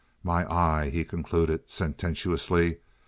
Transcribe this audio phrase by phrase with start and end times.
[0.23, 2.79] "My eye!" he concluded, sententiously.